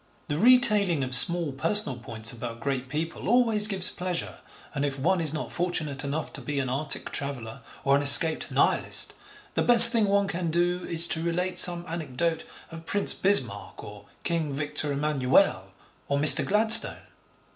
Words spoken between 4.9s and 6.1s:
one is not fortunate